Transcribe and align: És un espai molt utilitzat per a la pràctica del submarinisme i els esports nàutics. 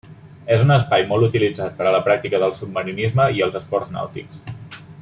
És 0.53 0.61
un 0.67 0.71
espai 0.75 1.03
molt 1.11 1.27
utilitzat 1.27 1.75
per 1.81 1.85
a 1.89 1.91
la 1.97 2.01
pràctica 2.07 2.39
del 2.45 2.57
submarinisme 2.61 3.29
i 3.41 3.45
els 3.49 3.59
esports 3.61 3.93
nàutics. 3.99 4.41